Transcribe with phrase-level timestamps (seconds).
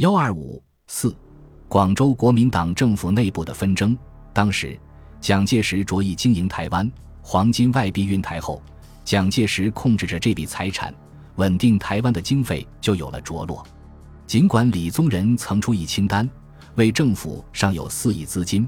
[0.00, 1.14] 幺二五四，
[1.68, 3.94] 广州国民党政府内部的纷争。
[4.32, 4.80] 当时，
[5.20, 8.62] 蒋介石着意经营台湾，黄金外币运台后，
[9.04, 10.94] 蒋介石控制着这笔财产，
[11.36, 13.62] 稳定台湾的经费就有了着落。
[14.26, 16.26] 尽管李宗仁曾出一清单，
[16.76, 18.66] 为政府尚有四亿资金，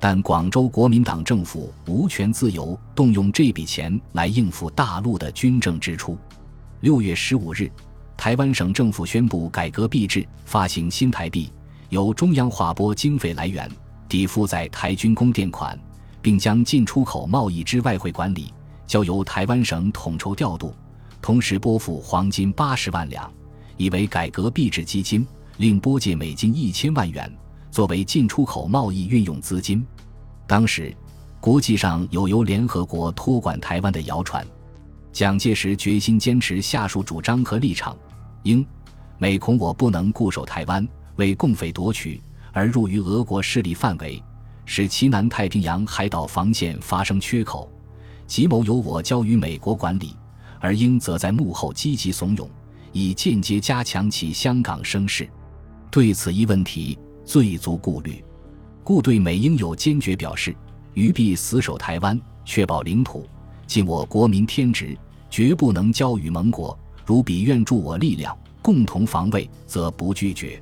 [0.00, 6.18] 但广州国民党政府无权自由动用这笔钱来应付大陆的军政支出。
[6.80, 7.70] 六月十五日。
[8.22, 11.52] 台湾省政府宣布改革币制，发行新台币，
[11.88, 13.68] 由中央划拨经费来源，
[14.08, 15.76] 抵付在台军供电款，
[16.22, 18.54] 并将进出口贸易之外汇管理
[18.86, 20.72] 交由台湾省统筹调度，
[21.20, 23.28] 同时拨付黄金八十万两，
[23.76, 27.28] 以为改革币制基金，另拨借美金一千万元
[27.72, 29.84] 作为进出口贸易运用资金。
[30.46, 30.96] 当时，
[31.40, 34.46] 国际上有由联合国托管台湾的谣传，
[35.10, 37.98] 蒋介石决心坚持下述主张和立场。
[38.42, 38.64] 英、
[39.18, 42.20] 美恐我不能固守台湾，为共匪夺取
[42.52, 44.22] 而入于俄国势力范围，
[44.64, 47.70] 使其南太平洋海岛防线发生缺口，
[48.26, 50.16] 即谋由我交于美国管理，
[50.60, 52.48] 而英则在幕后积极怂恿，
[52.90, 55.28] 以间接加强其香港声势。
[55.90, 58.24] 对此一问题，最足顾虑，
[58.82, 60.54] 故对美英有坚决表示：
[60.94, 63.24] 于必死守台湾，确保领土，
[63.68, 64.98] 尽我国民天职，
[65.30, 66.76] 绝不能交与盟国。
[67.04, 70.58] 如彼愿助我力量，共同防卫，则不拒绝。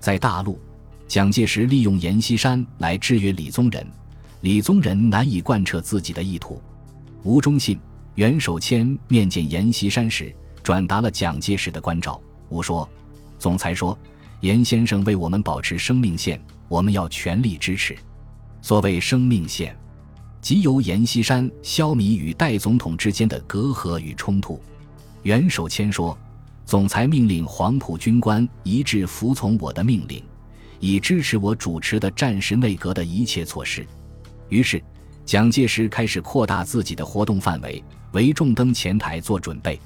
[0.00, 0.58] 在大陆，
[1.06, 3.86] 蒋介石利用阎锡山来制约李宗仁，
[4.40, 6.62] 李宗仁难以贯彻自己的意图。
[7.24, 7.78] 吴忠信、
[8.14, 12.20] 袁守谦面见阎锡山时，转达了蒋介石的关照。
[12.48, 12.88] 吴说
[13.38, 13.96] ：“总裁说，
[14.40, 17.96] 阎先生为我们保持生命线，我们要全力支持。
[18.60, 19.76] 所谓生命线，
[20.40, 24.60] 即由阎锡山消弭与代总统之间的隔阂与冲突。”
[25.22, 26.18] 袁守谦说
[26.64, 30.22] ：“总裁命令黄埔军官一致服从我的命令，
[30.80, 33.86] 以支持我主持的战时内阁的一切措施。”
[34.48, 34.82] 于是，
[35.24, 39.78] 蒋介石开始扩大自己的活动范围，为重登前台做准备。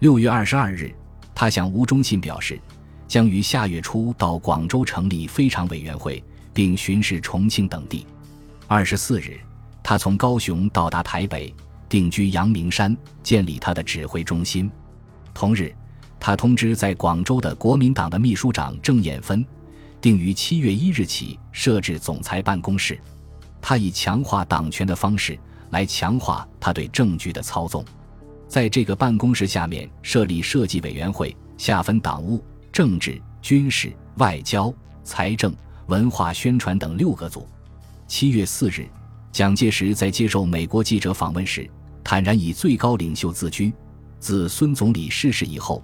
[0.00, 0.94] 六月二十二日，
[1.34, 2.60] 他向吴忠信表示，
[3.06, 8.06] 将于下月初到广州成立非常委员会，并巡视重庆等地。
[8.66, 9.38] 二十四日，
[9.82, 11.52] 他从高雄到达台北。
[11.88, 14.70] 定居阳明山，建立他的指挥中心。
[15.34, 15.74] 同日，
[16.20, 19.44] 他通知在广州的国民党的秘书长郑彦芬，
[20.00, 23.00] 定于七月一日起设置总裁办公室。
[23.60, 25.38] 他以强化党权的方式
[25.70, 27.82] 来强化他对政局的操纵。
[28.46, 35.54] 在这个办公室下面设立设计委员会，下分党务、政治、军事、外交、财政、
[35.86, 37.48] 文化宣传等六个组。
[38.06, 38.86] 七月四日，
[39.32, 41.68] 蒋介石在接受美国记者访问时。
[42.02, 43.72] 坦然以最高领袖自居。
[44.18, 45.82] 自孙总理逝世以后，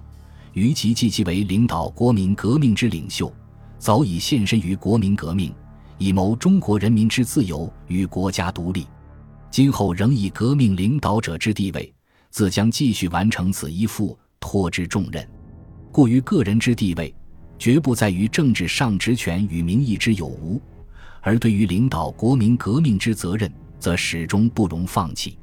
[0.57, 3.31] 余即继其为领导国民革命之领袖，
[3.77, 5.53] 早已献身于国民革命，
[5.99, 8.87] 以谋中国人民之自由与国家独立。
[9.51, 11.93] 今后仍以革命领导者之地位，
[12.31, 15.29] 自将继续完成此一负托之重任。
[15.91, 17.13] 故于个人之地位，
[17.59, 20.59] 绝不在于政治上职权与民意之有无，
[21.21, 25.37] 而对于领导国民革命之责任，则始终不容放弃。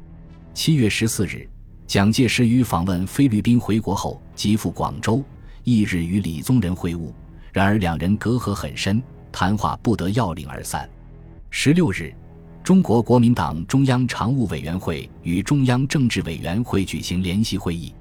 [0.52, 1.48] 七月十四日，
[1.86, 5.22] 蒋介石于访问菲律宾回国后，即赴广州，
[5.64, 7.12] 翌日与李宗仁会晤。
[7.52, 10.88] 然而两人隔阂很深，谈话不得要领而散。
[11.50, 12.12] 十六日，
[12.62, 17.94] 中国国民党中央常务委员会与中央政治委员会举行联席会议，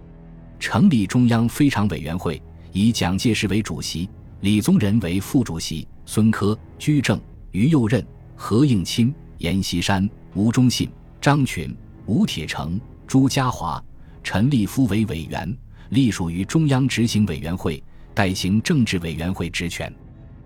[0.59, 2.41] 成立中央非常委员会，
[2.71, 4.09] 以蒋介石为主席，
[4.41, 7.19] 李宗仁为副主席，孙科、居正、
[7.51, 8.05] 于右任、
[8.35, 10.89] 何应钦、阎锡山、吴忠信、
[11.21, 11.75] 张群。
[12.05, 12.77] 吴铁城、
[13.07, 13.81] 朱家骅、
[14.23, 15.57] 陈立夫为委员，
[15.93, 17.81] 隶属于中央执行委员会，
[18.15, 19.93] 代行政治委员会职权。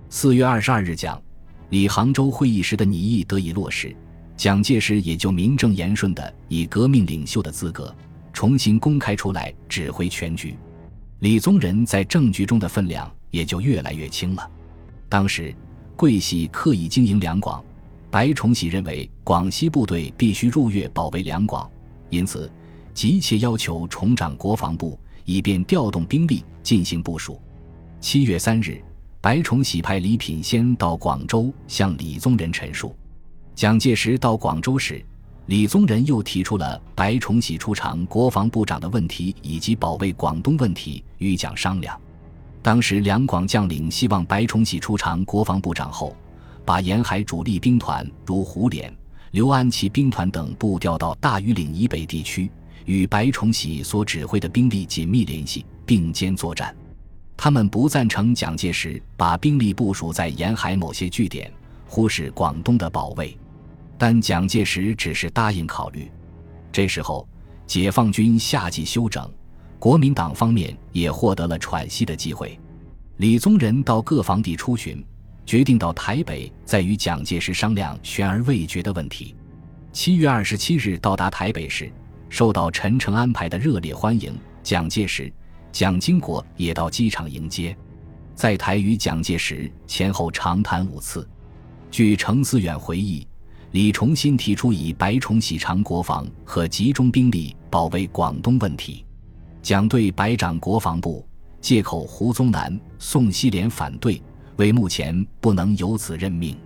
[0.09, 1.21] 四月二十二日讲，
[1.69, 3.95] 李杭州会议时的拟议得以落实，
[4.35, 7.95] 蒋介石也就名正言顺的以革命领袖的资格，
[8.33, 10.53] 重新公开出来指挥全局。
[11.19, 14.51] 李宗仁在政局中的分量也就越来越轻了。
[15.07, 15.55] 当时，
[15.95, 17.63] 桂系刻意经营两广。
[18.11, 21.69] 白崇禧认为广西部队必须入粤保卫两广，
[22.09, 22.51] 因此
[22.93, 24.97] 急切要求重掌国防部，
[25.27, 27.39] 以便调动兵力进行部署。
[27.99, 28.81] 七月三日，
[29.19, 32.95] 白崇禧派李品仙到广州向李宗仁陈述。
[33.53, 35.03] 蒋介石到广州时，
[35.47, 41.99] 李宗仁又提出了白崇禧出场国防部长的问题以及保卫广东问题，与蒋商量。
[42.61, 46.15] 当时两广将领希望白崇禧出场国防部长后。
[46.65, 48.91] 把沿海主力兵团如胡琏、
[49.31, 52.51] 刘安琪兵团等部调到大庾岭以北地区，
[52.87, 56.73] 与白崇禧所指挥的兵力紧密联系，并肩作战。
[57.35, 61.51] 他们不赞成蒋介石把兵力部署在沿海某些据点，
[61.85, 63.37] 忽视广东的保卫。
[63.97, 66.09] 但蒋介石只是答应考虑。
[66.71, 67.27] 这时候，
[67.65, 69.29] 解放军夏季休整，
[69.77, 72.57] 国民党方面也获得了喘息的机会。
[73.17, 75.03] 李宗仁到各防地出巡，
[75.45, 79.35] 决定到台北再与蒋介石商量悬而未决的问题。
[79.91, 81.91] 七月二十七日到达台北时，
[82.29, 85.31] 受到陈诚安排的热烈欢迎，蒋介石、
[85.71, 87.75] 蒋经国也到机场迎接，
[88.35, 91.27] 在台与蒋介石前后长谈五次。
[91.89, 93.27] 据程思远回忆。
[93.71, 99.05] 李重新提出以白崇禧长国防和集中兵力保卫广东问题，
[99.61, 101.27] 蒋对白掌国防部，
[101.59, 104.21] 借口胡宗南、宋希濂反对，
[104.55, 106.57] 为目前不能由此任命。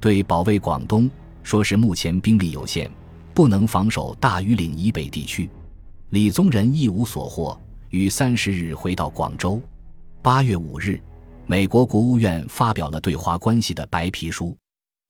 [0.00, 1.10] 对保卫广东，
[1.42, 2.90] 说是目前兵力有限，
[3.34, 5.48] 不能防守大庾岭以北地区。
[6.10, 7.58] 李宗仁一无所获，
[7.90, 9.60] 于三十日回到广州。
[10.22, 11.00] 八月五日，
[11.46, 14.56] 美国国务院发表了对华关系的白皮书。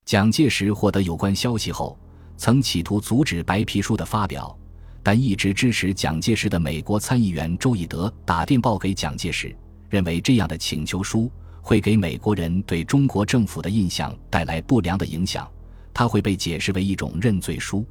[0.04, 1.98] 蒋介石获得有关消息后，
[2.36, 4.56] 曾企图阻止白皮书的发表，
[5.02, 9.54] 但一直支持蒋介石的美国参议员周以德打电报给蒋介石，
[9.88, 11.30] 认为这样的请求书
[11.62, 15.50] 会给美国人对中国政府的印象带来不良的影响，
[15.92, 17.84] 它会被解释为一种认罪书。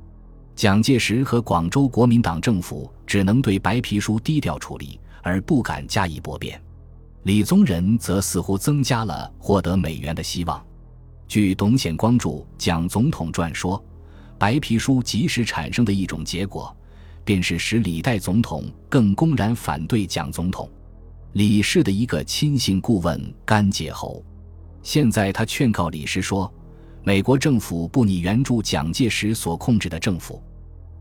[0.60, 6.62] 蒋介石和广州国民党政府只能对白皮书低调处理，而不敢加以驳辩。
[7.24, 10.62] 李宗仁则似乎增加了获得美元的希望。
[11.30, 13.82] 据董显光著《蒋总统传》说，
[14.38, 16.76] 白皮书及时产生的一种结果，
[17.24, 20.70] 便是使李代总统更公然反对蒋总统。
[21.32, 24.22] 李氏的一个亲信顾问甘介侯，
[24.84, 26.54] 现在他劝告李氏说，
[27.02, 30.44] 美国政府不拟援助蒋介石所控制的政府。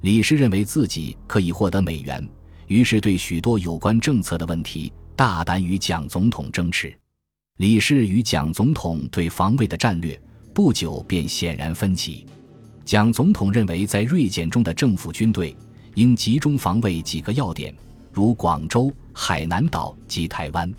[0.00, 2.26] 李氏认为自己可以获得美元，
[2.68, 6.96] 于是对许多有关政策的问题大胆与蒋总统争持。
[7.56, 10.20] 李氏与蒋总统对防卫的战略
[10.54, 12.24] 不久便显然分歧。
[12.84, 15.54] 蒋总统认为，在锐减中的政府军队
[15.94, 17.74] 应集中防卫几个要点，
[18.12, 20.72] 如广州、海南岛及台湾。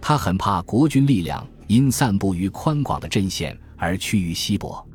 [0.00, 4.86] 他很怕国军力量因散布于宽广的阵线而趋于稀薄。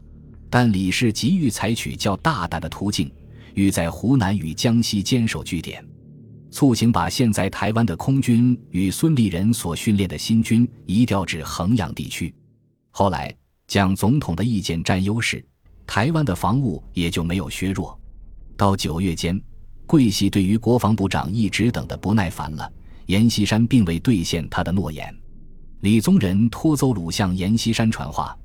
[0.50, 3.12] 但李氏急于采取较大胆的途径，
[3.58, 5.84] 欲在湖南与江西坚守据点。
[6.52, 12.32] 促请把现在台湾的空军与孙立人所训练的新军移调至衡阳地区。
[12.92, 15.44] 后来，蒋总统的意见占优势，
[15.88, 18.00] 台湾的防务也就没有削弱。
[18.56, 19.42] 到九月间，
[19.88, 22.72] 桂系对于国防部长一直等得不耐烦了，
[23.08, 25.12] 阎锡山并未兑现他的诺言。
[25.82, 28.38] 李宗仁托邹鲁向阎锡山传话，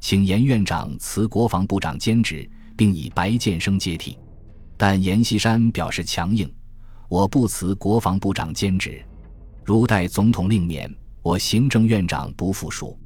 [0.00, 4.18] 请阎院长辞国防部长兼职，并以白建生接替，
[4.76, 6.50] 但阎锡山表示强硬。
[7.08, 9.00] 我不辞国防部长兼职，
[9.64, 10.92] 如待总统令免，
[11.22, 12.98] 我行政院长不复属。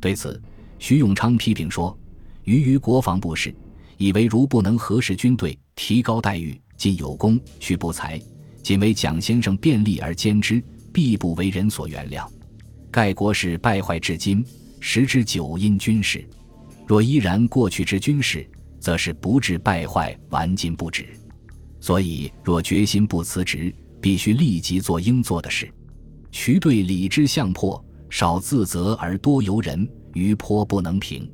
[0.00, 0.40] 对此，
[0.78, 1.98] 徐永昌批评说
[2.44, 3.54] ：“余于国防部事，
[3.96, 8.20] 以为如不能核实军队，提高待遇，尽有功，去不才，
[8.62, 10.62] 仅为蒋先生便利而兼之，
[10.92, 12.24] 必不为人所原谅。
[12.90, 14.44] 盖国事败坏至今，
[14.78, 16.24] 实之久因军事。
[16.86, 18.48] 若依然过去之军事，
[18.80, 21.06] 则是不治败坏，顽禁不止。”
[21.78, 25.72] 所以，若决心不辞职，必须立即做应做的事。
[26.32, 31.30] 渠对理之相迫，少自责而多由人，余颇不能平。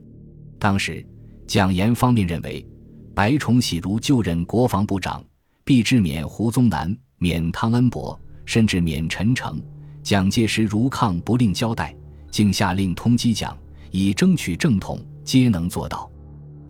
[0.59, 1.05] 当时，
[1.47, 2.67] 蒋阎方面认为，
[3.15, 5.25] 白崇禧如就任国防部长，
[5.65, 9.61] 必致免胡宗南、免汤恩伯，甚至免陈诚。
[10.03, 11.93] 蒋介石如抗不令交代，
[12.31, 13.57] 竟下令通缉蒋，
[13.91, 16.09] 以争取正统，皆能做到。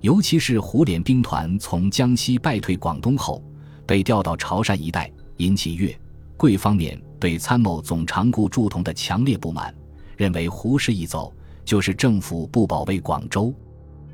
[0.00, 3.43] 尤其是胡琏兵团从江西败退广东后。
[3.87, 5.97] 被调到潮汕一带，引起粤、
[6.37, 9.73] 桂方面对参谋总长顾祝同的强烈不满，
[10.17, 11.33] 认为胡适一走，
[11.65, 13.55] 就是政府不保卫广州。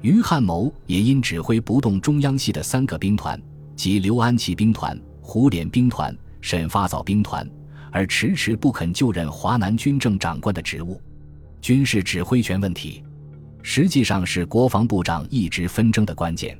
[0.02, 3.40] 于汉谋也因指挥不动中央系的三个兵团，
[3.74, 7.48] 即刘安琪兵团、胡琏兵团、沈发藻兵团，
[7.90, 11.00] 而迟迟不肯就任华南军政长官的职务。
[11.62, 13.02] 军事指挥权问题，
[13.62, 16.58] 实际上是国防部长一直纷争的关键。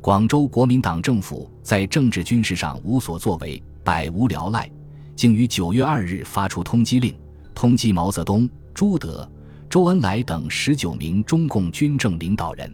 [0.00, 4.68] 广州国民党政府在政治军事上无所作为，百无聊赖，
[5.14, 7.14] 竟于九月二日发出通缉令，
[7.54, 9.30] 通缉毛泽东、朱德、
[9.70, 12.70] 周恩来等十九名中共军政领导人。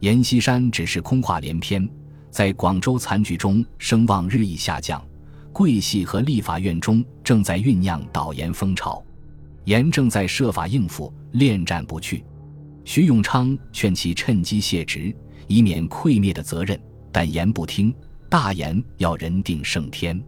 [0.00, 1.88] 阎锡山只是空话连篇，
[2.30, 5.02] 在广州残局中声望日益下降。
[5.52, 9.02] 桂系和立法院中正在酝酿导言风潮，
[9.64, 12.24] 阎正在设法应付，恋战不去。
[12.84, 15.14] 徐永昌劝其趁机卸职。
[15.50, 17.92] 以免溃灭的责任，但言不听，
[18.28, 20.22] 大言要人定胜天。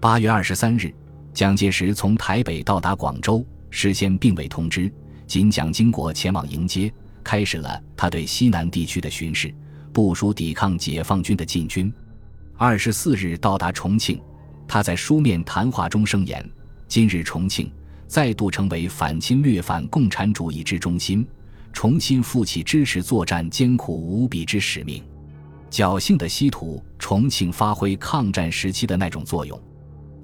[0.00, 0.92] 八月二十三日，
[1.32, 4.92] 蒋介石从台北到达广州，事先并未通知，
[5.24, 9.54] 仅蒋经国前往迎接，开始了他对西南地区的巡视，
[9.92, 11.92] 部署抵抗解放军的进军。
[12.56, 14.20] 二十四日到达重庆，
[14.66, 16.44] 他在书面谈话中声言
[16.88, 17.70] ：“今日重庆
[18.08, 21.24] 再度成为反侵略反共产主义之中心，
[21.76, 25.04] 重新负起支持作战艰苦无比之使命。”
[25.70, 29.60] 侥幸的稀土重庆发挥抗战时期的那种作用。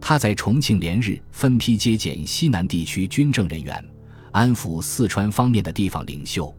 [0.01, 3.85] 他在重庆连日分批接见西南地区军政人员，
[4.31, 6.53] 安抚四川方面的地方领袖。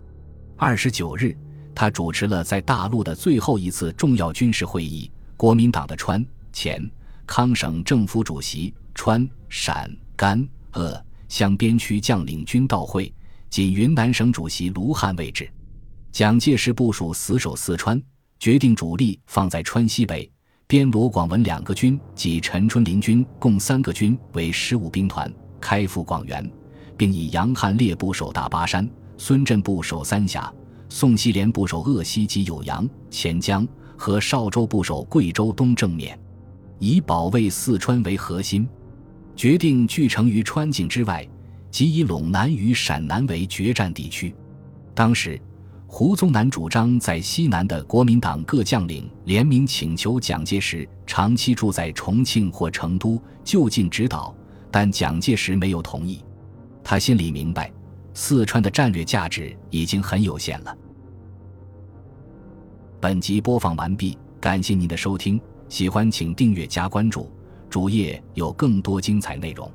[0.58, 1.36] 二十九日，
[1.74, 5.10] 他主持了在大陆的最后一次重要军事会议。
[5.36, 6.88] 国民党的川、黔、
[7.26, 13.12] 康省政府主席，川、陕、甘、鄂湘边区将领军到会，
[13.54, 15.48] 仅云南省主席卢汉位置。
[16.12, 18.02] 蒋介石部署死守四川，
[18.40, 20.28] 决定主力放在川西北，
[20.66, 25.32] 编罗广文两个军及陈春林军共三个军为十五兵团，
[25.62, 26.52] 开赴广元，
[26.98, 30.52] 并以杨汉烈部守大巴山，孙震部守三峡，
[30.90, 33.68] 宋希濂部守鄂西及酉阳、黔江。
[33.96, 36.20] 和邵州部守贵州东正面，
[36.80, 38.68] 以保卫四川为核心，
[39.36, 41.26] 决定据城于川境之外，
[41.74, 44.34] 即以陇南与陕南为决战地区。
[44.94, 45.42] 当时，
[45.88, 54.36] 胡宗南主张在西南的国民党各将领联名请求蒋介石长期住在重庆或成都就近指导，
[54.70, 56.24] 但蒋介石没有同意。
[56.84, 57.74] 他心里明白，
[58.14, 60.78] 四川的战略价值已经很有限了。
[63.02, 67.32] 本集播放完毕，感谢您的收听，喜欢请订阅加关注，
[67.68, 69.68] 主页有更多精彩内容。